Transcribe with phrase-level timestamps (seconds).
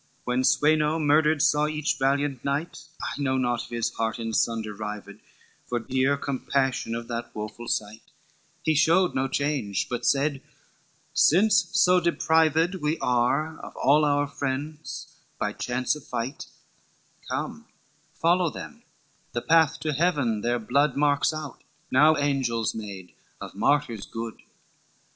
[0.23, 4.73] When Sweno murdered saw each valiant knight, I know not if his heart in sunder
[4.73, 5.19] rived
[5.67, 8.01] For dear compassion of that woful sight;
[8.63, 10.41] He showed no change, but said:
[11.13, 16.47] 'Since so deprived We are of all our friends by chance of fight,
[17.29, 17.67] Come
[18.15, 18.81] follow them,
[19.33, 24.39] the path to heaven their blood Marks out, now angels made, of martyrs good.